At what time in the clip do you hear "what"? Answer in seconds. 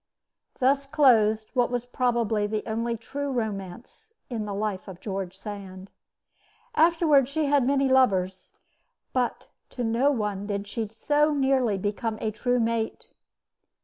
1.53-1.69